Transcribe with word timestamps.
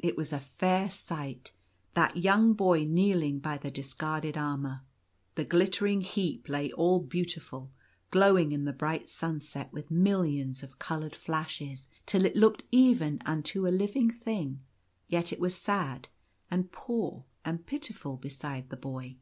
It 0.00 0.16
was 0.16 0.32
a 0.32 0.40
fair 0.40 0.90
sight, 0.90 1.52
that 1.94 2.16
young 2.16 2.52
boy 2.54 2.82
kneeling 2.82 3.38
by 3.38 3.58
the 3.58 3.70
discarded 3.70 4.36
armour. 4.36 4.82
The 5.36 5.44
glittering 5.44 6.00
heap 6.00 6.48
lay 6.48 6.72
all 6.72 6.98
beautiful, 6.98 7.70
glowing 8.10 8.50
in 8.50 8.64
the 8.64 8.72
bright 8.72 9.08
sunset 9.08 9.72
with 9.72 9.88
millions 9.88 10.64
of 10.64 10.80
coloured 10.80 11.14
flashes, 11.14 11.88
till 12.06 12.24
it 12.24 12.34
looked 12.34 12.62
like 12.62 12.68
even 12.72 13.22
unto 13.24 13.68
a 13.68 13.68
living 13.70 14.10
thing. 14.10 14.62
Yet 15.06 15.32
it 15.32 15.38
was 15.38 15.54
sad, 15.54 16.08
and 16.50 16.72
poor, 16.72 17.26
and 17.44 17.64
pitiful 17.64 18.16
beside 18.16 18.70
the 18.70 18.76
boy. 18.76 19.16